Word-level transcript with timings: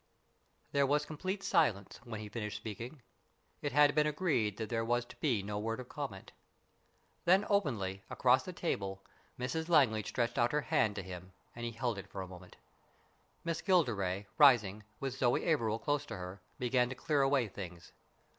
There 0.71 0.87
was 0.87 1.05
complete 1.05 1.43
silence 1.43 1.99
when 2.05 2.21
he 2.21 2.27
finished 2.27 2.57
speaking. 2.57 3.03
It 3.61 3.71
had 3.71 3.93
been 3.93 4.07
agreed 4.07 4.57
that 4.57 4.67
there 4.67 4.83
was 4.83 5.05
to 5.05 5.15
be 5.17 5.43
no 5.43 5.59
word 5.59 5.79
of 5.79 5.89
comment. 5.89 6.31
Then 7.25 7.45
openly, 7.51 8.01
across 8.09 8.41
the 8.41 8.51
table, 8.51 9.05
Mrs 9.39 9.69
Langley 9.69 10.01
stretched 10.01 10.39
out 10.39 10.53
her 10.53 10.61
hand 10.61 10.95
to 10.95 11.03
him, 11.03 11.33
and 11.55 11.65
he 11.65 11.71
held 11.71 11.99
it 11.99 12.07
for 12.09 12.23
a 12.23 12.27
moment. 12.27 12.57
Miss 13.43 13.61
Gilderay, 13.61 14.25
rising, 14.39 14.83
with 14.99 15.19
Zoe 15.19 15.45
Averil 15.47 15.77
close 15.77 16.07
to 16.07 16.15
her, 16.17 16.41
began 16.57 16.89
to 16.89 16.95
clear 16.95 17.21
away 17.21 17.47
things. 17.47 17.91